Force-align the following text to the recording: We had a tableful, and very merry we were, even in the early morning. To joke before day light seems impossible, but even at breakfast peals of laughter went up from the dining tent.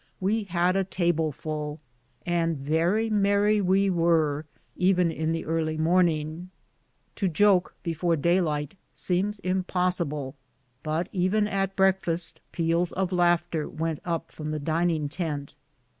We 0.19 0.45
had 0.45 0.75
a 0.75 0.83
tableful, 0.83 1.79
and 2.25 2.57
very 2.57 3.07
merry 3.11 3.61
we 3.61 3.87
were, 3.91 4.47
even 4.75 5.11
in 5.11 5.31
the 5.31 5.45
early 5.45 5.77
morning. 5.77 6.49
To 7.17 7.27
joke 7.27 7.75
before 7.83 8.15
day 8.15 8.41
light 8.41 8.73
seems 8.93 9.37
impossible, 9.41 10.33
but 10.81 11.07
even 11.11 11.47
at 11.47 11.75
breakfast 11.75 12.39
peals 12.51 12.91
of 12.93 13.11
laughter 13.11 13.69
went 13.69 13.99
up 14.03 14.31
from 14.31 14.49
the 14.49 14.57
dining 14.59 15.07
tent. 15.07 15.53